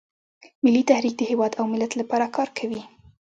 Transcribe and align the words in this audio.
ملي 0.63 0.83
تحریک 0.89 1.15
د 1.17 1.21
هیواد 1.31 1.51
او 1.59 1.65
ملت 1.73 1.91
لپاره 2.01 2.25
کار 2.35 2.49
کوي 2.57 2.81